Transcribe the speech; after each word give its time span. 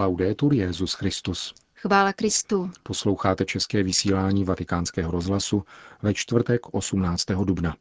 Laudetur 0.00 0.54
Jezus 0.54 0.92
Christus. 0.94 1.54
Chvála 1.74 2.12
Kristu. 2.12 2.70
Posloucháte 2.82 3.44
české 3.44 3.82
vysílání 3.82 4.44
Vatikánského 4.44 5.10
rozhlasu 5.10 5.64
ve 6.02 6.14
čtvrtek 6.14 6.60
18. 6.74 7.24
dubna. 7.44 7.76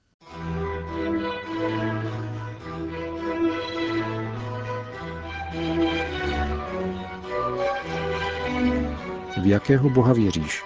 V 9.41 9.45
jakého 9.45 9.89
Boha 9.89 10.13
věříš? 10.13 10.63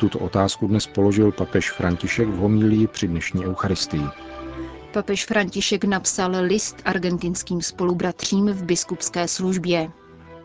Tuto 0.00 0.18
otázku 0.18 0.66
dnes 0.66 0.86
položil 0.86 1.32
papež 1.32 1.70
František 1.70 2.28
v 2.28 2.36
homílii 2.36 2.86
při 2.86 3.08
dnešní 3.08 3.46
Eucharistii. 3.46 4.04
Papež 4.92 5.26
František 5.26 5.84
napsal 5.84 6.32
list 6.42 6.76
argentinským 6.84 7.62
spolubratřím 7.62 8.46
v 8.46 8.62
biskupské 8.62 9.28
službě. 9.28 9.90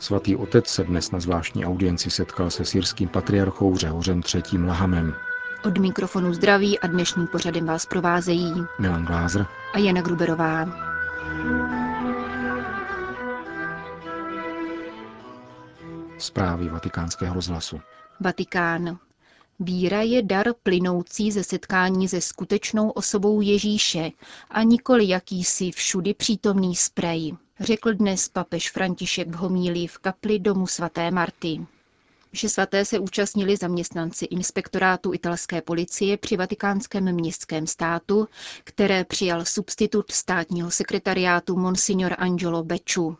Svatý 0.02 0.36
otec 0.36 0.68
se 0.68 0.84
dnes 0.84 1.12
na 1.12 1.20
zvláštní 1.20 1.66
audienci 1.66 2.09
setkal 2.09 2.50
se 2.50 2.66
syrským 2.66 3.09
patriarchou 3.09 3.78
Řehořem 3.78 4.22
III. 4.36 4.64
Lahamem. 4.64 5.14
Od 5.64 5.78
mikrofonu 5.78 6.34
zdraví 6.34 6.80
a 6.80 6.88
dnešním 6.88 7.28
pořadem 7.28 7.66
vás 7.66 7.86
provázejí 7.86 8.54
Milan 8.80 9.06
Glázer 9.06 9.45
a 9.73 9.78
Jana 9.80 10.02
Gruberová. 10.02 10.66
Zprávy 16.18 16.70
vatikánského 16.70 17.34
rozhlasu. 17.36 17.80
Vatikán. 18.20 18.98
Víra 19.59 20.02
je 20.02 20.22
dar 20.22 20.54
plynoucí 20.64 21.31
ze 21.31 21.44
setkání 21.44 22.08
se 22.08 22.22
skutečnou 22.22 22.90
osobou 22.90 23.42
Ježíše 23.42 24.12
a 24.50 24.64
nikoli 24.64 25.08
jakýsi 25.08 25.72
všudy 25.72 26.14
přítomný 26.14 26.76
sprej, 26.76 27.34
řekl 27.64 27.94
dnes 27.94 28.30
papež 28.30 28.72
František 28.72 29.28
v 29.28 29.36
homílii 29.36 29.88
v 29.88 29.98
kapli 29.98 30.40
domu 30.40 30.68
svaté 30.68 31.12
Marty. 31.12 31.66
Vše 32.34 32.50
svaté 32.50 32.86
se 32.86 33.00
účastnili 33.00 33.58
zaměstnanci 33.58 34.26
inspektorátu 34.26 35.14
italské 35.14 35.62
policie 35.62 36.18
při 36.18 36.38
vatikánském 36.38 37.12
městském 37.16 37.68
státu, 37.68 38.28
které 38.64 39.03
přijal 39.06 39.45
substitut 39.45 40.12
státního 40.12 40.72
sekretariátu 40.72 41.58
Monsignor 41.58 42.16
Angelo 42.18 42.64
Beču. 42.64 43.18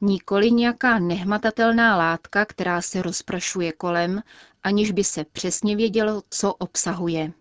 Nikoli 0.00 0.50
nějaká 0.50 0.98
nehmatatelná 0.98 1.96
látka, 1.96 2.44
která 2.44 2.82
se 2.82 3.02
rozprašuje 3.02 3.72
kolem, 3.72 4.22
aniž 4.62 4.90
by 4.90 5.04
se 5.04 5.24
přesně 5.32 5.76
vědělo, 5.76 6.22
co 6.30 6.54
obsahuje. 6.54 7.32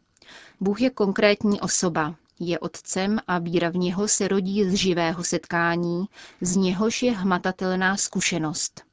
Bůh 0.59 0.81
je 0.81 0.89
konkrétní 0.89 1.61
osoba, 1.61 2.15
je 2.39 2.59
otcem 2.59 3.19
a 3.27 3.39
víra 3.39 3.69
v 3.69 3.75
něho 3.75 4.07
se 4.07 4.27
rodí 4.27 4.63
z 4.69 4.73
živého 4.73 5.23
setkání, 5.23 6.05
z 6.41 6.55
něhož 6.55 7.03
je 7.03 7.11
hmatatelná 7.11 7.97
zkušenost. 7.97 8.87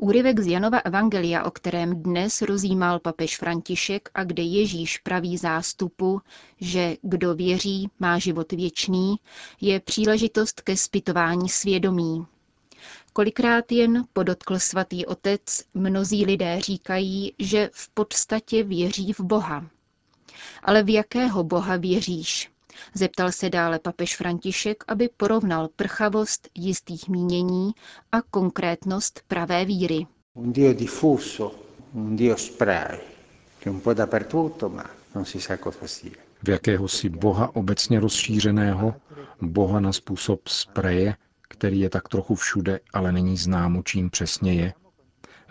Úryvek 0.00 0.40
z 0.40 0.46
Janova 0.46 0.78
Evangelia, 0.78 1.44
o 1.44 1.50
kterém 1.50 2.02
dnes 2.02 2.42
rozjímal 2.42 2.98
papež 2.98 3.38
František 3.38 4.10
a 4.14 4.24
kde 4.24 4.42
Ježíš 4.42 4.98
praví 4.98 5.36
zástupu, 5.36 6.20
že 6.60 6.96
kdo 7.02 7.34
věří, 7.34 7.90
má 7.98 8.18
život 8.18 8.52
věčný, 8.52 9.16
je 9.60 9.80
příležitost 9.80 10.60
ke 10.60 10.76
zpytování 10.76 11.48
svědomí. 11.48 12.26
Kolikrát 13.12 13.72
jen, 13.72 14.04
podotkl 14.12 14.58
svatý 14.58 15.06
otec, 15.06 15.64
mnozí 15.74 16.24
lidé 16.24 16.60
říkají, 16.60 17.32
že 17.38 17.70
v 17.72 17.88
podstatě 17.88 18.62
věří 18.62 19.12
v 19.12 19.20
Boha. 19.20 19.66
Ale 20.62 20.82
v 20.82 20.88
jakého 20.88 21.44
Boha 21.44 21.76
věříš? 21.76 22.50
Zeptal 22.94 23.32
se 23.32 23.50
dále 23.50 23.78
papež 23.78 24.16
František, 24.16 24.84
aby 24.88 25.08
porovnal 25.16 25.68
prchavost 25.76 26.48
jistých 26.54 27.08
mínění 27.08 27.72
a 28.12 28.22
konkrétnost 28.22 29.20
pravé 29.28 29.64
víry. 29.64 30.06
Un 30.34 30.52
Dio 30.52 30.72
diffuso, 30.74 31.54
un 31.92 32.16
Dio 32.16 32.36
spray, 32.36 32.98
che 33.60 33.70
un 33.70 33.80
po' 33.80 33.94
dappertutto, 33.94 34.68
ma 34.68 34.90
non 35.14 35.24
si 35.24 35.40
sa 35.40 35.56
cosa 35.56 35.86
sia. 35.86 36.16
V 36.42 36.48
jakéhosi 36.48 37.08
Boha 37.08 37.56
obecně 37.56 38.00
rozšířeného, 38.00 38.94
Boha 39.42 39.80
na 39.80 39.92
způsob 39.92 40.48
spreje, 40.48 41.14
který 41.48 41.80
je 41.80 41.90
tak 41.90 42.08
trochu 42.08 42.34
všude, 42.34 42.80
ale 42.92 43.12
není 43.12 43.36
známo, 43.36 43.82
čím 43.82 44.10
přesně 44.10 44.54
je. 44.54 44.74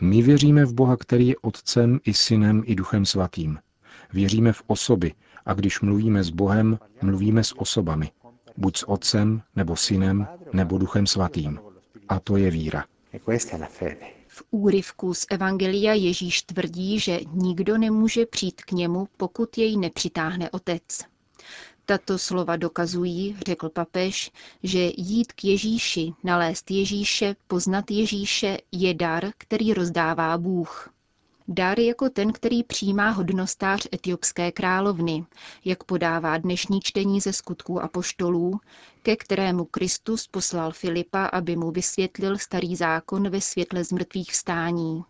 My 0.01 0.22
věříme 0.22 0.66
v 0.66 0.73
Boha, 0.73 0.97
který 0.97 1.28
je 1.28 1.35
Otcem 1.41 2.00
i 2.03 2.13
Synem 2.13 2.63
i 2.66 2.75
Duchem 2.75 3.06
Svatým. 3.06 3.59
Věříme 4.13 4.53
v 4.53 4.63
osoby 4.68 5.13
a 5.50 5.54
když 5.54 5.82
mluvíme 5.82 6.24
s 6.24 6.30
Bohem, 6.30 6.80
mluvíme 7.02 7.44
s 7.44 7.60
osobami. 7.60 8.12
Buď 8.58 8.78
s 8.78 8.90
Otcem, 8.90 9.42
nebo 9.56 9.76
Synem, 9.76 10.28
nebo 10.54 10.78
Duchem 10.78 11.08
Svatým. 11.08 11.60
A 12.10 12.20
to 12.20 12.38
je 12.38 12.52
víra. 12.52 12.86
V 14.28 14.44
úryvku 14.52 15.14
z 15.14 15.26
Evangelia 15.30 15.94
Ježíš 15.94 16.42
tvrdí, 16.42 17.00
že 17.00 17.20
nikdo 17.34 17.78
nemůže 17.78 18.26
přijít 18.26 18.62
k 18.62 18.72
němu, 18.72 19.08
pokud 19.18 19.58
jej 19.58 19.78
nepřitáhne 19.78 20.50
Otec. 20.50 20.84
Tato 21.86 22.18
slova 22.18 22.56
dokazují, 22.56 23.38
řekl 23.46 23.70
papež, 23.70 24.31
že 24.64 24.92
jít 24.98 25.34
k 25.34 25.44
Ježíši, 25.44 26.14
nalézt 26.24 26.72
Ježíše, 26.72 27.36
poznat 27.48 27.92
Ježíše 27.92 28.58
je 28.72 28.94
dar, 28.94 29.31
který 29.38 29.74
rozdává 29.74 30.38
Bůh. 30.38 30.90
Dar 31.52 31.80
jako 31.80 32.10
ten, 32.10 32.34
který 32.34 32.64
přijímá 32.64 33.10
hodnostář 33.10 33.88
etiopské 33.94 34.52
královny, 34.52 35.26
jak 35.66 35.84
podává 35.84 36.38
dnešní 36.38 36.80
čtení 36.82 37.22
ze 37.22 37.34
skutků 37.34 37.82
apoštolů, 37.82 38.60
ke 39.02 39.16
kterému 39.16 39.66
Kristus 39.66 40.28
poslal 40.28 40.72
Filipa, 40.72 41.26
aby 41.26 41.56
mu 41.56 41.72
vysvětlil 41.72 42.38
starý 42.38 42.76
zákon 42.76 43.30
ve 43.30 43.42
světle 43.42 43.84
zmrtvých 43.84 44.32
vstání. 44.32 45.04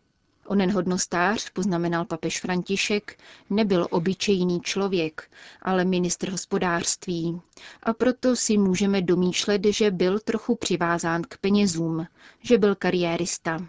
Onen 0.47 0.71
hodnostář, 0.71 1.49
poznamenal 1.49 2.05
papež 2.05 2.41
František, 2.41 3.19
nebyl 3.49 3.87
obyčejný 3.91 4.61
člověk, 4.61 5.31
ale 5.61 5.85
ministr 5.85 6.29
hospodářství. 6.29 7.41
A 7.83 7.93
proto 7.93 8.35
si 8.35 8.57
můžeme 8.57 9.01
domýšlet, 9.01 9.61
že 9.65 9.91
byl 9.91 10.19
trochu 10.19 10.55
přivázán 10.55 11.21
k 11.21 11.37
penězům, 11.37 12.07
že 12.41 12.57
byl 12.57 12.75
kariérista. 12.75 13.59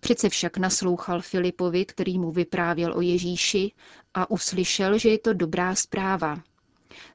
Přece 0.00 0.28
však 0.28 0.58
naslouchal 0.58 1.20
Filipovi, 1.20 1.84
který 1.84 2.18
mu 2.18 2.30
vyprávěl 2.30 2.96
o 2.96 3.00
Ježíši 3.00 3.72
a 4.14 4.30
uslyšel, 4.30 4.98
že 4.98 5.08
je 5.08 5.18
to 5.18 5.32
dobrá 5.32 5.74
zpráva. 5.74 6.38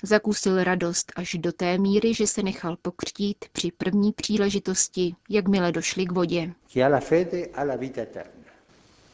Zakusil 0.03 0.63
radost 0.63 1.12
až 1.16 1.35
do 1.40 1.51
té 1.51 1.78
míry, 1.78 2.13
že 2.13 2.28
se 2.28 2.44
nechal 2.44 2.78
pokřtít 2.81 3.45
při 3.51 3.72
první 3.78 4.12
příležitosti, 4.12 5.16
jakmile 5.29 5.72
došli 5.72 6.06
k 6.06 6.12
vodě. 6.12 6.53
Chi 6.69 6.81
ha 6.81 6.88
la 6.90 7.00
fede 7.00 7.47
ha 7.53 7.63
la 7.63 7.75
vita 7.75 8.01
eterna. 8.01 8.31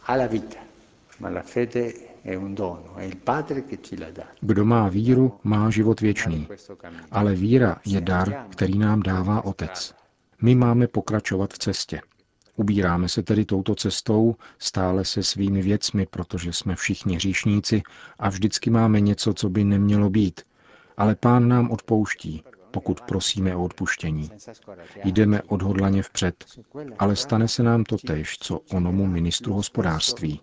Ha 0.01 0.15
la 0.15 0.27
vita, 0.27 0.59
ma 1.19 1.29
la 1.29 1.41
fede 1.41 1.93
è 2.23 2.35
un 2.35 2.55
dono, 2.55 2.95
è 2.97 3.03
il 3.03 3.15
Padre 3.15 3.61
che 3.61 3.77
ce 3.77 3.95
la 3.95 4.11
dà. 4.11 4.27
Kdo 4.41 4.65
má 4.65 4.89
víru, 4.89 5.39
má 5.43 5.69
život 5.69 6.01
věčný. 6.01 6.47
Ale 7.11 7.35
víra 7.35 7.75
je 7.85 8.01
dar, 8.01 8.47
který 8.49 8.77
nám 8.77 9.01
dává 9.01 9.45
Otec. 9.45 9.93
My 10.41 10.55
máme 10.55 10.87
pokračovat 10.87 11.53
v 11.53 11.57
cestě. 11.57 12.01
Ubíráme 12.55 13.09
se 13.09 13.23
tedy 13.23 13.45
touto 13.45 13.75
cestou, 13.75 14.35
stále 14.59 15.05
se 15.05 15.23
svými 15.23 15.61
věcmi, 15.61 16.05
protože 16.05 16.53
jsme 16.53 16.75
všichni 16.75 17.15
hříšníci 17.15 17.81
a 18.19 18.29
vždycky 18.29 18.69
máme 18.69 19.01
něco, 19.01 19.33
co 19.33 19.49
by 19.49 19.63
nemělo 19.63 20.09
být. 20.09 20.41
Ale 20.97 21.15
pán 21.15 21.47
nám 21.47 21.71
odpouští, 21.71 22.43
pokud 22.73 23.01
prosíme 23.01 23.55
o 23.55 23.63
odpuštění. 23.63 24.29
Jdeme 25.03 25.41
odhodlaně 25.41 26.03
vpřed, 26.03 26.45
ale 26.99 27.15
stane 27.15 27.47
se 27.47 27.63
nám 27.63 27.83
to 27.83 27.97
tež, 27.97 28.37
co 28.37 28.59
onomu 28.73 29.07
ministru 29.07 29.53
hospodářství. 29.53 30.41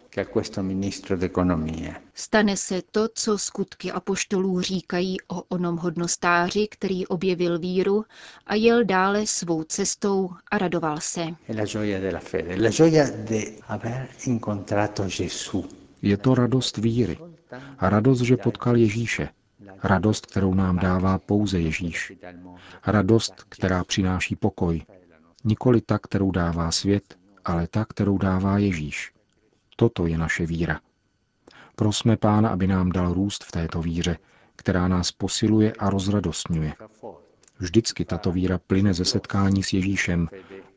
Stane 2.15 2.57
se 2.57 2.83
to, 2.91 3.09
co 3.15 3.39
skutky 3.39 3.93
apoštolů 3.93 4.61
říkají 4.61 5.17
o 5.29 5.43
onom 5.43 5.77
hodnostáři, 5.77 6.69
který 6.71 7.07
objevil 7.07 7.59
víru 7.59 8.05
a 8.47 8.55
jel 8.55 8.85
dále 8.85 9.27
svou 9.27 9.63
cestou 9.63 10.31
a 10.51 10.59
radoval 10.59 11.01
se. 11.01 11.27
Je 16.03 16.17
to 16.17 16.35
radost 16.35 16.77
víry. 16.77 17.19
A 17.79 17.91
radost, 17.91 18.21
že 18.21 18.37
potkal 18.37 18.77
Ježíše. 18.77 19.29
Radost, 19.83 20.27
kterou 20.27 20.55
nám 20.55 20.79
dává 20.79 21.19
pouze 21.19 21.61
Ježíš. 21.61 22.13
Radost, 22.87 23.35
která 23.49 23.85
přináší 23.85 24.37
pokoj. 24.37 24.83
Nikoli 25.45 25.81
ta, 25.81 25.99
kterou 25.99 26.31
dává 26.31 26.71
svět, 26.71 27.19
ale 27.45 27.67
ta, 27.67 27.85
kterou 27.85 28.19
dává 28.19 28.59
Ježíš. 28.59 29.13
Toto 29.77 30.07
je 30.07 30.19
naše 30.19 30.47
víra. 30.47 30.81
Prosme 31.77 32.17
Pána, 32.17 32.49
aby 32.49 32.67
nám 32.67 32.93
dal 32.93 33.15
růst 33.15 33.45
v 33.45 33.53
této 33.53 33.83
víře, 33.83 34.17
která 34.57 34.89
nás 34.89 35.13
posiluje 35.13 35.73
a 35.79 35.91
rozradostňuje. 35.91 36.73
Vždycky 37.59 38.05
tato 38.05 38.33
víra 38.33 38.59
plyne 38.67 38.95
ze 38.95 39.05
setkání 39.05 39.63
s 39.63 39.73
Ježíšem 39.73 40.29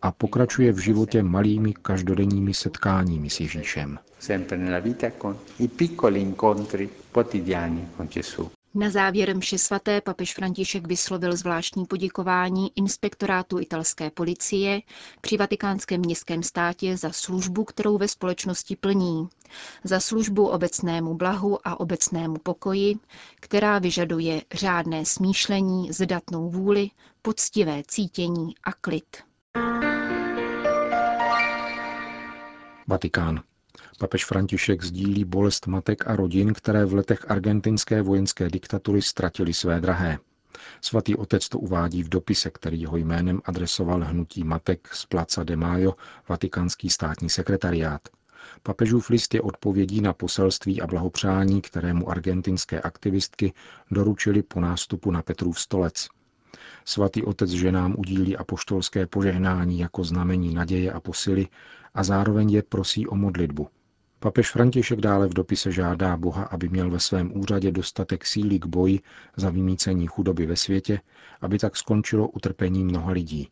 a 0.02 0.12
pokračuje 0.12 0.72
v 0.72 0.78
životě 0.78 1.24
malými 1.24 1.74
každodenními 1.74 2.54
setkáními 2.54 3.30
s 3.30 3.40
Ježíšem. 3.40 4.00
Na 8.76 8.90
závěr 8.90 9.36
mše 9.36 9.58
svaté 9.58 10.02
papež 10.02 10.34
František 10.34 10.88
vyslovil 10.88 11.36
zvláštní 11.36 11.86
poděkování 11.86 12.72
inspektorátu 12.76 13.60
italské 13.60 14.10
policie 14.10 14.82
při 15.22 15.38
vatikánském 15.38 16.02
městském 16.02 16.44
státě 16.44 16.98
za 16.98 17.12
službu, 17.12 17.64
kterou 17.64 17.98
ve 17.98 18.08
společnosti 18.08 18.76
plní. 18.76 19.28
Za 19.84 20.00
službu 20.00 20.48
obecnému 20.48 21.14
blahu 21.14 21.68
a 21.68 21.80
obecnému 21.80 22.38
pokoji, 22.38 22.96
která 23.40 23.80
vyžaduje 23.80 24.42
řádné 24.54 25.06
smýšlení, 25.06 25.92
zdatnou 25.92 26.50
vůli, 26.50 26.90
poctivé 27.22 27.84
cítění 27.88 28.56
a 28.64 28.74
klid. 28.74 29.18
Vatikán. 32.88 33.44
Papež 34.00 34.26
František 34.26 34.84
sdílí 34.84 35.26
bolest 35.26 35.68
matek 35.68 36.08
a 36.08 36.16
rodin, 36.16 36.54
které 36.54 36.86
v 36.86 36.94
letech 36.94 37.32
argentinské 37.32 38.02
vojenské 38.02 38.50
diktatury 38.50 39.02
ztratili 39.02 39.54
své 39.54 39.82
drahé. 39.82 40.18
Svatý 40.82 41.16
otec 41.16 41.50
to 41.50 41.60
uvádí 41.60 42.04
v 42.04 42.10
dopise, 42.10 42.50
který 42.50 42.82
jeho 42.82 42.98
jménem 42.98 43.42
adresoval 43.46 44.04
hnutí 44.04 44.44
matek 44.44 44.90
z 44.94 45.06
Placa 45.06 45.44
de 45.44 45.56
Mayo, 45.56 45.96
vatikánský 46.30 46.90
státní 46.90 47.30
sekretariát. 47.30 48.02
Papežův 48.64 49.10
list 49.10 49.34
je 49.34 49.42
odpovědí 49.42 50.02
na 50.02 50.14
poselství 50.14 50.82
a 50.82 50.88
blahopřání, 50.88 51.62
kterému 51.62 52.10
argentinské 52.10 52.82
aktivistky 52.82 53.54
doručili 53.92 54.44
po 54.44 54.60
nástupu 54.60 55.12
na 55.12 55.22
Petrův 55.22 55.60
stolec. 55.60 56.08
Svatý 56.86 57.24
otec 57.24 57.50
ženám 57.50 57.96
udílí 57.98 58.38
apoštolské 58.38 59.08
požehnání 59.08 59.80
jako 59.80 60.04
znamení 60.04 60.54
naděje 60.54 60.92
a 60.92 61.00
posily 61.00 61.48
a 61.94 62.04
zároveň 62.04 62.52
je 62.52 62.64
prosí 62.64 63.08
o 63.08 63.16
modlitbu. 63.16 63.68
Papež 64.20 64.52
František 64.52 65.02
dále 65.02 65.28
v 65.28 65.34
dopise 65.34 65.72
žádá 65.72 66.18
Boha, 66.18 66.44
aby 66.44 66.70
měl 66.70 66.90
ve 66.90 67.00
svém 67.00 67.38
úřadě 67.38 67.72
dostatek 67.72 68.26
síly 68.26 68.60
k 68.60 68.66
boji 68.66 69.00
za 69.36 69.50
vymícení 69.50 70.08
chudoby 70.08 70.46
ve 70.46 70.56
světě, 70.56 71.00
aby 71.42 71.60
tak 71.60 71.78
skončilo 71.78 72.28
utrpení 72.28 72.84
mnoha 72.84 73.12
lidí. 73.12 73.50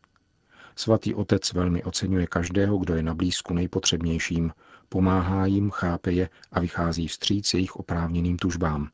Svatý 0.75 1.13
otec 1.13 1.53
velmi 1.53 1.83
oceňuje 1.83 2.27
každého, 2.27 2.77
kdo 2.77 2.95
je 2.95 3.03
na 3.03 3.15
blízku 3.15 3.53
nejpotřebnějším, 3.53 4.51
pomáhá 4.89 5.45
jim, 5.45 5.69
chápe 5.69 6.11
je 6.11 6.29
a 6.51 6.59
vychází 6.59 7.07
vstříc 7.07 7.53
jejich 7.53 7.75
oprávněným 7.75 8.37
tužbám. 8.37 8.89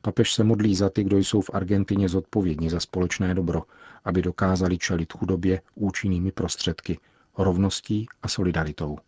Papež 0.00 0.32
se 0.32 0.44
modlí 0.44 0.74
za 0.74 0.90
ty, 0.90 1.04
kdo 1.04 1.18
jsou 1.18 1.40
v 1.40 1.50
Argentině 1.52 2.08
zodpovědní 2.08 2.70
za 2.70 2.80
společné 2.80 3.34
dobro, 3.34 3.62
aby 4.04 4.22
dokázali 4.22 4.78
čelit 4.78 5.12
chudobě 5.12 5.62
účinnými 5.74 6.32
prostředky, 6.32 6.98
rovností 7.38 8.06
a 8.22 8.28
solidaritou. 8.28 8.98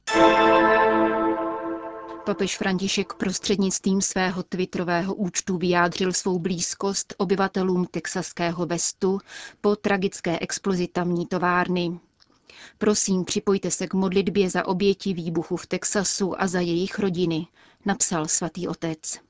Papež 2.25 2.59
František 2.59 3.13
prostřednictvím 3.13 4.01
svého 4.01 4.43
twitterového 4.43 5.15
účtu 5.15 5.59
vyjádřil 5.59 6.13
svou 6.13 6.39
blízkost 6.39 7.15
obyvatelům 7.19 7.87
texaského 7.91 8.67
Vestu 8.67 9.21
po 9.61 9.77
tragické 9.77 10.39
explozi 10.39 10.89
tamní 10.89 11.27
továrny. 11.27 11.99
Prosím, 12.79 13.25
připojte 13.25 13.71
se 13.71 13.87
k 13.87 13.95
modlitbě 13.95 14.51
za 14.51 14.67
oběti 14.67 15.15
výbuchu 15.15 15.57
v 15.57 15.67
Texasu 15.67 16.43
a 16.43 16.47
za 16.47 16.61
jejich 16.61 16.99
rodiny, 16.99 17.47
napsal 17.85 18.29
svatý 18.29 18.69
otec. 18.69 19.21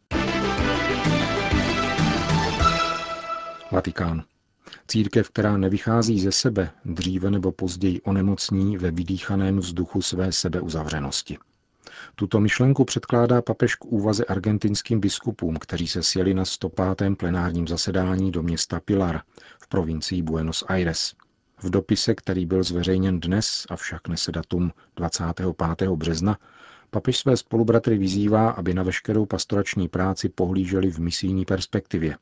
Vatikán. 3.75 4.25
Církev, 4.87 5.31
která 5.31 5.57
nevychází 5.57 6.21
ze 6.21 6.33
sebe, 6.33 6.71
dříve 6.85 7.31
nebo 7.31 7.53
později 7.53 8.01
onemocní 8.03 8.77
ve 8.77 8.91
vydýchaném 8.91 9.59
vzduchu 9.59 10.03
své 10.03 10.33
sebeuzavřenosti. 10.33 11.39
Tuto 12.15 12.41
myšlenku 12.41 12.85
předkládá 12.85 13.43
papež 13.43 13.75
k 13.75 13.85
úvaze 13.85 14.25
argentinským 14.25 15.01
biskupům, 15.01 15.57
kteří 15.57 15.89
se 15.89 16.03
sjeli 16.03 16.35
na 16.35 16.45
105. 16.45 17.19
plenárním 17.19 17.69
zasedání 17.69 18.31
do 18.31 18.43
města 18.43 18.81
Pilar 18.81 19.23
v 19.59 19.69
provincii 19.69 20.23
Buenos 20.23 20.65
Aires. 20.69 21.15
V 21.63 21.71
dopise, 21.71 22.15
který 22.15 22.47
byl 22.47 22.63
zveřejněn 22.63 23.21
dnes, 23.21 23.67
avšak 23.71 24.09
nese 24.09 24.33
datum 24.33 24.73
25. 24.97 25.89
března, 25.89 26.39
papež 26.91 27.19
své 27.19 27.37
spolubratry 27.37 27.99
vyzývá, 27.99 28.51
aby 28.51 28.75
na 28.75 28.83
veškerou 28.83 29.27
pastorační 29.27 29.89
práci 29.89 30.29
pohlíželi 30.29 30.91
v 30.91 30.99
misijní 30.99 31.45
perspektivě. 31.45 32.17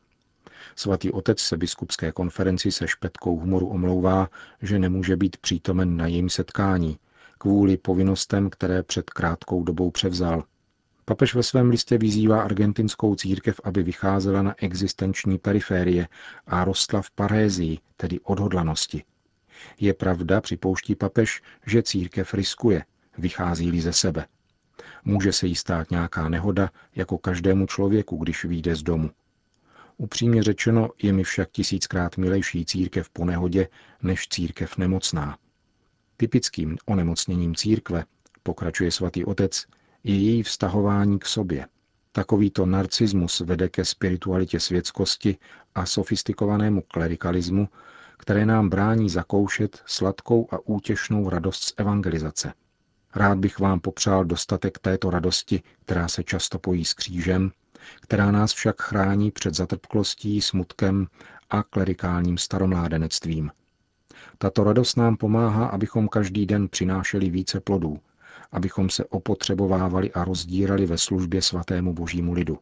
Svatý 0.76 1.10
otec 1.10 1.40
se 1.40 1.56
biskupské 1.56 2.12
konferenci 2.12 2.72
se 2.72 2.88
špetkou 2.88 3.38
humoru 3.40 3.66
omlouvá, 3.66 4.28
že 4.62 4.78
nemůže 4.78 5.16
být 5.16 5.36
přítomen 5.36 5.96
na 5.96 6.06
jejím 6.06 6.28
setkání, 6.28 6.98
kvůli 7.38 7.76
povinnostem, 7.76 8.50
které 8.50 8.82
před 8.82 9.10
krátkou 9.10 9.64
dobou 9.64 9.90
převzal. 9.90 10.44
Papež 11.04 11.34
ve 11.34 11.42
svém 11.42 11.70
listě 11.70 11.98
vyzývá 11.98 12.42
argentinskou 12.42 13.14
církev, 13.14 13.60
aby 13.64 13.82
vycházela 13.82 14.42
na 14.42 14.54
existenční 14.58 15.38
periférie 15.38 16.08
a 16.46 16.64
rostla 16.64 17.02
v 17.02 17.10
parézii, 17.10 17.78
tedy 17.96 18.20
odhodlanosti. 18.20 19.04
Je 19.80 19.94
pravda, 19.94 20.40
připouští 20.40 20.94
papež, 20.94 21.42
že 21.66 21.82
církev 21.82 22.34
riskuje, 22.34 22.84
vychází-li 23.18 23.80
ze 23.80 23.92
sebe. 23.92 24.26
Může 25.04 25.32
se 25.32 25.46
jí 25.46 25.54
stát 25.54 25.90
nějaká 25.90 26.28
nehoda, 26.28 26.70
jako 26.94 27.18
každému 27.18 27.66
člověku, 27.66 28.16
když 28.16 28.44
vyjde 28.44 28.76
z 28.76 28.82
domu. 28.82 29.10
Upřímně 30.02 30.42
řečeno, 30.42 30.88
je 31.02 31.12
mi 31.12 31.24
však 31.24 31.50
tisíckrát 31.50 32.16
milejší 32.16 32.64
církev 32.64 33.10
po 33.10 33.24
nehodě, 33.24 33.68
než 34.02 34.28
církev 34.28 34.78
nemocná. 34.78 35.38
Typickým 36.16 36.76
onemocněním 36.86 37.54
církve, 37.54 38.04
pokračuje 38.42 38.90
svatý 38.90 39.24
otec, 39.24 39.66
je 40.04 40.14
její 40.14 40.42
vztahování 40.42 41.18
k 41.18 41.26
sobě. 41.26 41.66
Takovýto 42.12 42.66
narcismus 42.66 43.40
vede 43.40 43.68
ke 43.68 43.84
spiritualitě 43.84 44.60
světskosti 44.60 45.36
a 45.74 45.86
sofistikovanému 45.86 46.82
klerikalismu, 46.88 47.68
které 48.18 48.46
nám 48.46 48.68
brání 48.68 49.10
zakoušet 49.10 49.82
sladkou 49.86 50.48
a 50.50 50.58
útěšnou 50.64 51.28
radost 51.28 51.62
z 51.62 51.74
evangelizace. 51.76 52.52
Rád 53.14 53.38
bych 53.38 53.58
vám 53.58 53.80
popřál 53.80 54.24
dostatek 54.24 54.78
této 54.78 55.10
radosti, 55.10 55.62
která 55.84 56.08
se 56.08 56.22
často 56.22 56.58
pojí 56.58 56.84
s 56.84 56.94
křížem, 56.94 57.52
která 58.00 58.30
nás 58.30 58.52
však 58.52 58.82
chrání 58.82 59.30
před 59.30 59.54
zatrpklostí, 59.54 60.40
smutkem 60.40 61.06
a 61.50 61.62
klerikálním 61.62 62.38
staromládenectvím. 62.38 63.50
Tato 64.38 64.64
radost 64.64 64.96
nám 64.96 65.16
pomáhá, 65.16 65.66
abychom 65.66 66.08
každý 66.08 66.46
den 66.46 66.68
přinášeli 66.68 67.30
více 67.30 67.60
plodů, 67.60 68.00
abychom 68.52 68.90
se 68.90 69.04
opotřebovávali 69.04 70.12
a 70.12 70.24
rozdírali 70.24 70.86
ve 70.86 70.98
službě 70.98 71.42
svatému 71.42 71.92
božímu 71.92 72.32
lidu. 72.32 72.58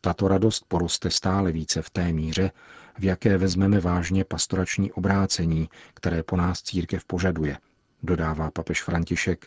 Tato 0.00 0.28
radost 0.28 0.64
poroste 0.68 1.10
stále 1.10 1.52
více 1.52 1.82
v 1.82 1.90
té 1.90 2.12
míře, 2.12 2.50
v 2.98 3.04
jaké 3.04 3.38
vezmeme 3.38 3.80
vážně 3.80 4.24
pastorační 4.24 4.92
obrácení, 4.92 5.68
které 5.94 6.22
po 6.22 6.36
nás 6.36 6.62
církev 6.62 7.04
požaduje, 7.04 7.58
dodává 8.02 8.50
papež 8.50 8.82
František 8.82 9.46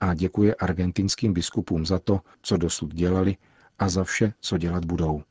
a 0.00 0.14
děkuje 0.14 0.54
argentinským 0.54 1.32
biskupům 1.32 1.86
za 1.86 1.98
to, 1.98 2.20
co 2.42 2.56
dosud 2.56 2.94
dělali 2.94 3.36
a 3.78 3.88
za 3.88 4.04
vše, 4.04 4.32
co 4.40 4.58
dělat 4.58 4.84
budou. 4.84 5.22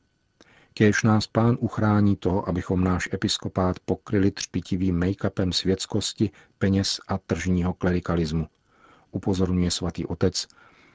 Kéž 0.74 1.02
nás 1.02 1.26
pán 1.26 1.56
uchrání 1.60 2.16
toho, 2.16 2.48
abychom 2.48 2.84
náš 2.84 3.08
episkopát 3.12 3.78
pokryli 3.80 4.30
třpitivým 4.30 5.00
make-upem 5.00 5.52
světskosti, 5.52 6.30
peněz 6.58 7.00
a 7.08 7.18
tržního 7.18 7.74
klerikalismu. 7.74 8.48
Upozorňuje 9.10 9.70
svatý 9.70 10.06
otec 10.06 10.46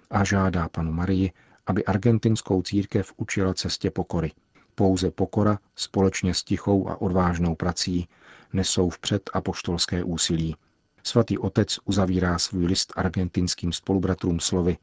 a 0.10 0.24
žádá 0.24 0.70
panu 0.70 0.92
Marii, 0.92 1.32
aby 1.66 1.86
argentinskou 1.86 2.62
církev 2.62 3.14
učila 3.18 3.54
cestě 3.54 3.92
pokory. 3.92 4.32
Pouze 4.76 5.12
pokora 5.12 5.60
společně 5.76 6.34
s 6.34 6.44
tichou 6.44 6.90
a 6.90 7.02
odvážnou 7.02 7.56
prací 7.56 8.08
nesou 8.54 8.90
vpřed 8.90 9.30
apoštolské 9.34 10.04
úsilí. 10.04 10.56
Svatý 11.04 11.38
otec 11.38 11.80
uzavírá 11.86 12.40
svůj 12.40 12.66
list 12.66 12.94
argentinským 12.96 13.74
spolubratrům 13.74 14.40
slovy 14.40 14.78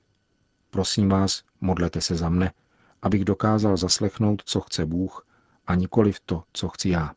Prosím 0.71 1.09
vás, 1.09 1.43
modlete 1.61 2.01
se 2.01 2.15
za 2.15 2.29
mne, 2.29 2.53
abych 3.03 3.25
dokázal 3.25 3.77
zaslechnout, 3.77 4.43
co 4.45 4.61
chce 4.61 4.87
Bůh, 4.87 5.27
a 5.67 5.75
nikoli 5.75 6.13
v 6.13 6.21
to, 6.21 6.43
co 6.53 6.69
chci 6.69 6.89
já. 6.89 7.13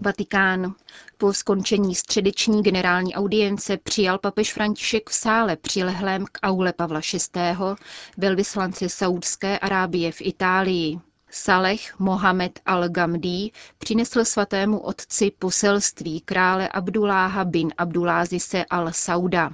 Vatikán. 0.00 0.74
Po 1.18 1.32
skončení 1.32 1.94
středeční 1.94 2.62
generální 2.62 3.14
audience 3.14 3.76
přijal 3.76 4.18
papež 4.18 4.52
František 4.52 5.10
v 5.10 5.14
sále 5.14 5.56
přilehlém 5.56 6.24
k 6.32 6.38
aule 6.42 6.72
Pavla 6.72 7.00
VI. 7.12 7.40
velvyslance 8.16 8.88
Saudské 8.88 9.58
Arábie 9.58 10.12
v 10.12 10.20
Itálii. 10.20 11.00
Saleh 11.30 11.98
Mohamed 11.98 12.60
al-Gamdi 12.66 13.50
přinesl 13.78 14.24
svatému 14.24 14.78
otci 14.78 15.32
poselství 15.38 16.20
krále 16.20 16.68
Abduláha 16.68 17.44
bin 17.44 17.72
Abdulázise 17.78 18.64
al-Sauda. 18.70 19.50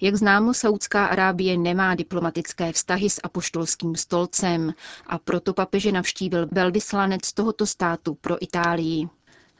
Jak 0.00 0.16
známo, 0.16 0.54
Saudská 0.54 1.06
Arábie 1.06 1.56
nemá 1.58 1.94
diplomatické 1.94 2.72
vztahy 2.72 3.10
s 3.10 3.20
apoštolským 3.24 3.96
stolcem 3.96 4.74
a 5.06 5.18
proto 5.18 5.54
papeže 5.54 5.92
navštívil 5.92 6.48
velvyslanec 6.52 7.32
tohoto 7.32 7.66
státu 7.66 8.14
pro 8.20 8.42
Itálii. 8.44 9.08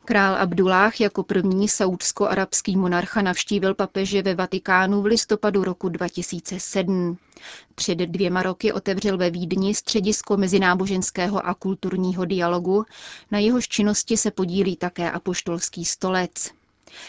Král 0.05 0.35
Abdullah 0.35 1.01
jako 1.01 1.23
první 1.23 1.69
saudsko-arabský 1.69 2.77
monarcha 2.77 3.23
navštívil 3.23 3.75
papeže 3.75 4.23
ve 4.23 4.35
Vatikánu 4.35 5.03
v 5.03 5.07
listopadu 5.07 5.65
roku 5.65 5.89
2007. 5.89 7.19
Před 7.75 7.99
dvěma 7.99 8.43
roky 8.43 8.73
otevřel 8.73 9.19
ve 9.19 9.31
Vídni 9.31 9.75
středisko 9.75 10.37
mezináboženského 10.37 11.47
a 11.47 11.55
kulturního 11.55 12.25
dialogu, 12.25 12.85
na 13.31 13.39
jehož 13.39 13.69
činnosti 13.69 14.17
se 14.17 14.31
podílí 14.31 14.77
také 14.77 15.11
apoštolský 15.11 15.85
stolec. 15.85 16.62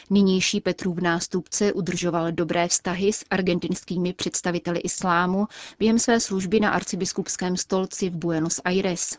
Nynější 0.09 0.61
Petrův 0.61 0.97
nástupce 1.01 1.73
udržoval 1.73 2.31
dobré 2.31 2.67
vztahy 2.67 3.13
s 3.13 3.25
argentinskými 3.29 4.13
představiteli 4.13 4.79
islámu 4.79 5.47
během 5.79 5.99
své 5.99 6.19
služby 6.19 6.59
na 6.59 6.69
arcibiskupském 6.69 7.57
stolci 7.57 8.09
v 8.09 8.15
Buenos 8.15 8.61
Aires. 8.65 9.17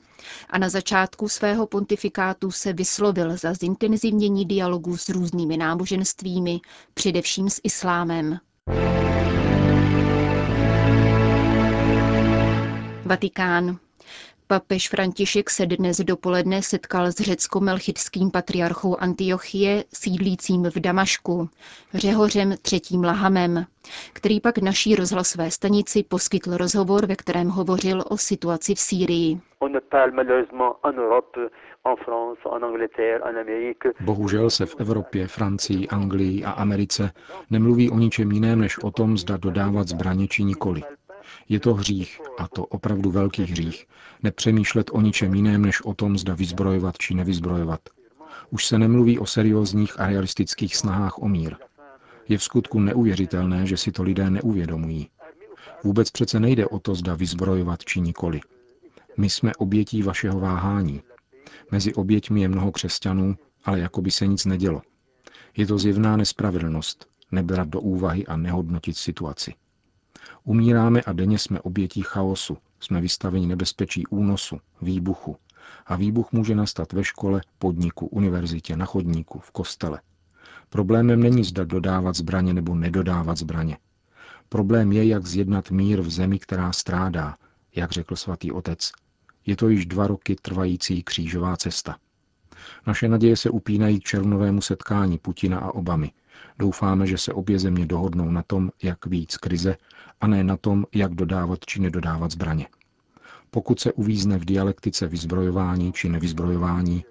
A 0.50 0.58
na 0.58 0.68
začátku 0.68 1.28
svého 1.28 1.66
pontifikátu 1.66 2.50
se 2.50 2.72
vyslovil 2.72 3.36
za 3.36 3.54
zintenzivnění 3.54 4.44
dialogu 4.44 4.96
s 4.96 5.08
různými 5.08 5.56
náboženstvími, 5.56 6.60
především 6.94 7.50
s 7.50 7.60
islámem. 7.64 8.38
Vatikán. 13.04 13.78
Papež 14.54 14.88
František 14.88 15.50
se 15.50 15.66
dnes 15.66 16.00
dopoledne 16.00 16.62
setkal 16.62 17.06
s 17.06 17.14
řecko-melchickým 17.14 18.30
patriarchou 18.30 18.96
Antiochie, 18.96 19.84
sídlícím 19.94 20.64
v 20.64 20.80
Damašku, 20.80 21.48
Řehořem 21.94 22.54
třetím 22.62 23.04
Lahamem, 23.04 23.64
který 24.12 24.40
pak 24.40 24.58
naší 24.58 24.94
rozhlasové 24.94 25.50
stanici 25.50 26.02
poskytl 26.02 26.56
rozhovor, 26.56 27.06
ve 27.06 27.16
kterém 27.16 27.48
hovořil 27.48 28.04
o 28.10 28.16
situaci 28.16 28.74
v 28.74 28.78
Sýrii. 28.78 29.40
Bohužel 34.00 34.50
se 34.50 34.66
v 34.66 34.76
Evropě, 34.78 35.26
Francii, 35.26 35.88
Anglii 35.88 36.44
a 36.44 36.50
Americe 36.50 37.10
nemluví 37.50 37.90
o 37.90 37.98
ničem 37.98 38.32
jiném, 38.32 38.60
než 38.60 38.78
o 38.78 38.90
tom, 38.90 39.18
zda 39.18 39.36
dodávat 39.36 39.88
zbraně 39.88 40.28
či 40.28 40.44
nikoli. 40.44 40.82
Je 41.48 41.60
to 41.60 41.74
hřích, 41.74 42.20
a 42.38 42.48
to 42.48 42.66
opravdu 42.66 43.10
velký 43.10 43.42
hřích, 43.42 43.86
nepřemýšlet 44.22 44.90
o 44.92 45.00
ničem 45.00 45.34
jiném, 45.34 45.62
než 45.62 45.80
o 45.80 45.94
tom, 45.94 46.18
zda 46.18 46.34
vyzbrojovat 46.34 46.98
či 46.98 47.14
nevyzbrojovat. 47.14 47.80
Už 48.50 48.66
se 48.66 48.78
nemluví 48.78 49.18
o 49.18 49.26
seriózních 49.26 50.00
a 50.00 50.06
realistických 50.06 50.76
snahách 50.76 51.18
o 51.18 51.28
mír. 51.28 51.56
Je 52.28 52.38
v 52.38 52.42
skutku 52.42 52.80
neuvěřitelné, 52.80 53.66
že 53.66 53.76
si 53.76 53.92
to 53.92 54.02
lidé 54.02 54.30
neuvědomují. 54.30 55.08
Vůbec 55.84 56.10
přece 56.10 56.40
nejde 56.40 56.66
o 56.66 56.78
to, 56.78 56.94
zda 56.94 57.14
vyzbrojovat 57.14 57.84
či 57.84 58.00
nikoli. 58.00 58.40
My 59.16 59.30
jsme 59.30 59.54
obětí 59.54 60.02
vašeho 60.02 60.40
váhání. 60.40 61.02
Mezi 61.70 61.94
oběťmi 61.94 62.40
je 62.40 62.48
mnoho 62.48 62.72
křesťanů, 62.72 63.36
ale 63.64 63.80
jako 63.80 64.02
by 64.02 64.10
se 64.10 64.26
nic 64.26 64.44
nedělo. 64.44 64.82
Je 65.56 65.66
to 65.66 65.78
zjevná 65.78 66.16
nespravedlnost, 66.16 67.08
nebrat 67.32 67.68
do 67.68 67.80
úvahy 67.80 68.26
a 68.26 68.36
nehodnotit 68.36 68.96
situaci. 68.96 69.54
Umíráme 70.44 71.02
a 71.02 71.12
denně 71.12 71.38
jsme 71.38 71.60
obětí 71.60 72.02
chaosu, 72.02 72.58
jsme 72.80 73.00
vystaveni 73.00 73.46
nebezpečí 73.46 74.06
únosu, 74.06 74.60
výbuchu. 74.82 75.36
A 75.86 75.96
výbuch 75.96 76.32
může 76.32 76.54
nastat 76.54 76.92
ve 76.92 77.04
škole, 77.04 77.40
podniku, 77.58 78.06
univerzitě, 78.06 78.76
na 78.76 78.84
chodníku, 78.84 79.38
v 79.38 79.50
kostele. 79.50 80.00
Problémem 80.68 81.20
není 81.20 81.44
zda 81.44 81.64
dodávat 81.64 82.16
zbraně 82.16 82.54
nebo 82.54 82.74
nedodávat 82.74 83.38
zbraně. 83.38 83.78
Problém 84.48 84.92
je, 84.92 85.06
jak 85.06 85.26
zjednat 85.26 85.70
mír 85.70 86.00
v 86.00 86.10
zemi, 86.10 86.38
která 86.38 86.72
strádá, 86.72 87.36
jak 87.76 87.92
řekl 87.92 88.16
svatý 88.16 88.52
otec. 88.52 88.92
Je 89.46 89.56
to 89.56 89.68
již 89.68 89.86
dva 89.86 90.06
roky 90.06 90.36
trvající 90.42 91.02
křížová 91.02 91.56
cesta. 91.56 91.96
Naše 92.86 93.08
naděje 93.08 93.36
se 93.36 93.50
upínají 93.50 94.00
k 94.00 94.04
červnovému 94.04 94.60
setkání 94.60 95.18
Putina 95.18 95.58
a 95.58 95.74
Obamy. 95.74 96.12
Doufáme, 96.58 97.06
že 97.06 97.18
se 97.18 97.32
obě 97.32 97.58
země 97.58 97.86
dohodnou 97.86 98.30
na 98.30 98.42
tom, 98.42 98.70
jak 98.82 99.06
víc 99.06 99.36
krize 99.36 99.76
a 100.20 100.26
ne 100.26 100.44
na 100.44 100.56
tom, 100.56 100.84
jak 100.94 101.14
dodávat 101.14 101.58
či 101.66 101.80
nedodávat 101.80 102.30
zbraně. 102.30 102.66
Pokud 103.50 103.80
se 103.80 103.92
uvízne 103.92 104.38
v 104.38 104.44
dialektice 104.44 105.08
vyzbrojování 105.08 105.92
či 105.92 106.08
nevyzbrojování, 106.08 107.04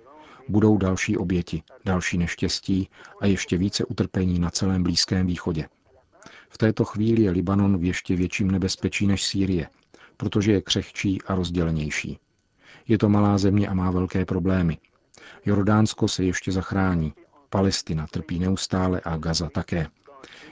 budou 0.50 0.78
další 0.78 1.18
oběti, 1.18 1.64
další 1.86 2.18
neštěstí 2.18 2.90
a 3.22 3.26
ještě 3.26 3.58
více 3.58 3.86
utrpení 3.86 4.40
na 4.40 4.50
celém 4.50 4.84
Blízkém 4.84 5.28
východě. 5.28 5.68
V 6.50 6.58
této 6.58 6.86
chvíli 6.86 7.22
je 7.22 7.32
Libanon 7.32 7.78
v 7.78 7.84
ještě 7.84 8.16
větším 8.16 8.52
nebezpečí 8.52 9.08
než 9.08 9.24
Sýrie, 9.24 9.68
protože 10.18 10.52
je 10.52 10.62
křehčí 10.62 11.22
a 11.22 11.36
rozdělenější. 11.36 12.20
Je 12.88 12.98
to 12.98 13.10
malá 13.10 13.38
země 13.38 13.68
a 13.68 13.74
má 13.74 13.92
velké 13.92 14.26
problémy. 14.26 14.78
Jordánsko 15.46 16.08
se 16.08 16.24
ještě 16.24 16.52
zachrání, 16.52 17.14
Palestina 17.54 18.08
trpí 18.12 18.40
neustále 18.40 19.02
a 19.04 19.18
Gaza 19.18 19.50
také. 19.50 19.88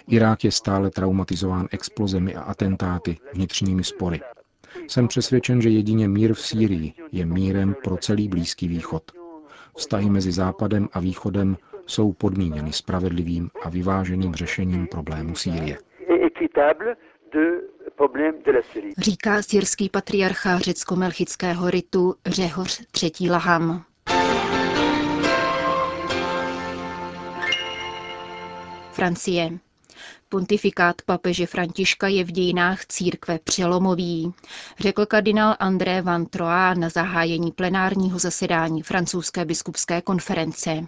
Irák 0.07 0.43
je 0.43 0.51
stále 0.51 0.89
traumatizován 0.89 1.67
explozemi 1.71 2.35
a 2.35 2.41
atentáty, 2.41 3.17
vnitřními 3.33 3.83
spory. 3.83 4.21
Jsem 4.87 5.07
přesvědčen, 5.07 5.61
že 5.61 5.69
jedině 5.69 6.07
mír 6.07 6.33
v 6.33 6.41
Sýrii 6.41 6.93
je 7.11 7.25
mírem 7.25 7.75
pro 7.83 7.97
celý 7.97 8.27
Blízký 8.27 8.67
východ. 8.67 9.11
Vztahy 9.77 10.09
mezi 10.09 10.31
Západem 10.31 10.89
a 10.93 10.99
Východem 10.99 11.57
jsou 11.85 12.13
podmíněny 12.13 12.73
spravedlivým 12.73 13.49
a 13.63 13.69
vyváženým 13.69 14.35
řešením 14.35 14.87
problému 14.87 15.35
Sýrie. 15.35 15.77
Říká 18.97 19.41
syrský 19.41 19.89
patriarcha 19.89 20.59
řecko-melchického 20.59 21.69
ritu 21.69 22.15
Řehoř 22.25 22.81
III. 23.03 23.29
Laham. 23.29 23.90
Francie. 28.91 29.59
Pontifikát 30.29 31.01
papeže 31.05 31.45
Františka 31.45 32.07
je 32.07 32.23
v 32.23 32.31
dějinách 32.31 32.85
církve 32.85 33.39
přelomový, 33.39 34.33
řekl 34.79 35.05
kardinál 35.05 35.55
André 35.59 36.01
Van 36.01 36.25
Troa 36.25 36.73
na 36.73 36.89
zahájení 36.89 37.51
plenárního 37.51 38.19
zasedání 38.19 38.81
francouzské 38.81 39.45
biskupské 39.45 40.01
konference. 40.01 40.87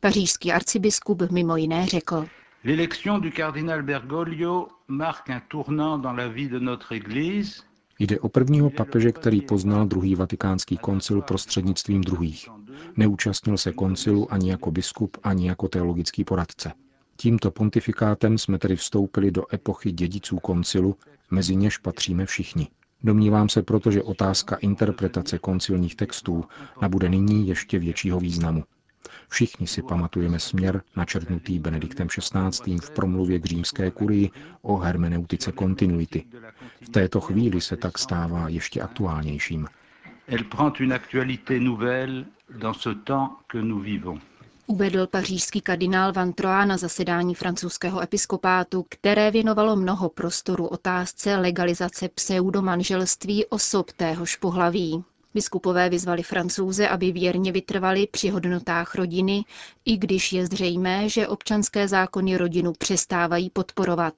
Pařížský 0.00 0.52
arcibiskup 0.52 1.30
mimo 1.30 1.56
jiné 1.56 1.86
řekl. 1.86 2.26
L'élection 2.64 3.20
du 3.20 3.30
cardinal 3.30 3.82
Bergoglio 3.82 4.66
marque 4.88 5.34
un 5.34 5.42
tournant 5.48 6.02
dans 6.02 6.18
la 6.18 6.28
vie 6.28 6.48
de 6.48 6.60
notre 6.60 6.96
église 6.96 7.62
Jde 7.98 8.20
o 8.20 8.28
prvního 8.28 8.70
papeže, 8.70 9.12
který 9.12 9.40
poznal 9.40 9.86
druhý 9.86 10.14
vatikánský 10.14 10.76
koncil 10.76 11.22
prostřednictvím 11.22 12.00
druhých. 12.00 12.48
Neúčastnil 12.96 13.58
se 13.58 13.72
koncilu 13.72 14.32
ani 14.32 14.50
jako 14.50 14.70
biskup, 14.70 15.16
ani 15.22 15.48
jako 15.48 15.68
teologický 15.68 16.24
poradce. 16.24 16.72
Tímto 17.16 17.50
pontifikátem 17.50 18.38
jsme 18.38 18.58
tedy 18.58 18.76
vstoupili 18.76 19.30
do 19.30 19.54
epochy 19.54 19.92
dědiců 19.92 20.36
koncilu, 20.38 20.96
mezi 21.30 21.56
něž 21.56 21.78
patříme 21.78 22.26
všichni. 22.26 22.68
Domnívám 23.02 23.48
se 23.48 23.62
proto, 23.62 23.90
že 23.90 24.02
otázka 24.02 24.56
interpretace 24.56 25.38
koncilních 25.38 25.96
textů 25.96 26.44
nabude 26.82 27.08
nyní 27.08 27.48
ještě 27.48 27.78
většího 27.78 28.20
významu. 28.20 28.64
Všichni 29.28 29.66
si 29.66 29.82
pamatujeme 29.82 30.38
směr 30.40 30.82
načrtnutý 30.96 31.58
Benediktem 31.58 32.08
XVI. 32.08 32.76
v 32.78 32.90
promluvě 32.90 33.38
k 33.38 33.44
římské 33.44 33.90
kurii 33.90 34.30
o 34.62 34.76
hermeneutice 34.76 35.52
kontinuity. 35.52 36.24
V 36.80 36.88
této 36.88 37.20
chvíli 37.20 37.60
se 37.60 37.76
tak 37.76 37.98
stává 37.98 38.48
ještě 38.48 38.80
aktuálnějším. 38.80 39.66
Elle 40.28 40.44
prend 40.44 40.80
une 40.80 40.94
actualité 40.94 41.60
nouvelle 41.60 42.24
dans 42.58 42.76
ce 42.82 42.94
temps 43.04 43.30
que 43.46 43.58
nous 43.62 43.84
vivons 43.84 44.20
uvedl 44.66 45.06
pařížský 45.06 45.60
kardinál 45.60 46.12
Van 46.12 46.32
Troa 46.32 46.64
na 46.64 46.76
zasedání 46.76 47.34
francouzského 47.34 48.00
episkopátu, 48.02 48.86
které 48.88 49.30
věnovalo 49.30 49.76
mnoho 49.76 50.08
prostoru 50.08 50.66
otázce 50.66 51.36
legalizace 51.36 52.08
pseudomanželství 52.08 53.46
osob 53.46 53.92
téhož 53.92 54.36
pohlaví. 54.36 55.04
Biskupové 55.34 55.88
vyzvali 55.88 56.22
francouze, 56.22 56.88
aby 56.88 57.12
věrně 57.12 57.52
vytrvali 57.52 58.06
při 58.06 58.28
hodnotách 58.28 58.94
rodiny, 58.94 59.44
i 59.84 59.96
když 59.96 60.32
je 60.32 60.46
zřejmé, 60.46 61.08
že 61.08 61.28
občanské 61.28 61.88
zákony 61.88 62.36
rodinu 62.36 62.72
přestávají 62.72 63.50
podporovat. 63.50 64.14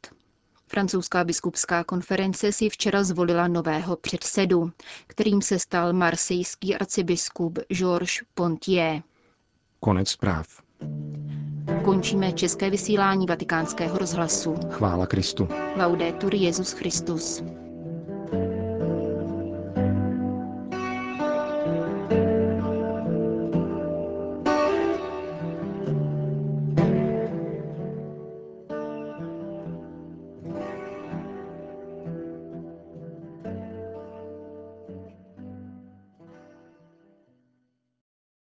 Francouzská 0.69 1.25
biskupská 1.25 1.85
konference 1.85 2.53
si 2.53 2.69
včera 2.69 3.05
zvolila 3.05 3.49
nového 3.49 3.97
předsedu, 3.97 4.73
kterým 5.07 5.43
se 5.43 5.59
stal 5.59 5.93
marsejský 5.93 6.75
arcibiskup 6.75 7.59
Georges 7.73 8.21
Pontier. 8.35 9.03
Konec 9.87 10.09
zpráv. 10.09 10.47
Končíme 11.85 12.33
české 12.33 12.71
vysílání 12.71 13.27
vatikánského 13.27 13.99
rozhlasu. 13.99 14.57
Chvála 14.71 15.07
Kristu. 15.07 15.49
Laudetur 15.77 16.35
Jezus 16.35 16.73
Christus. 16.73 17.43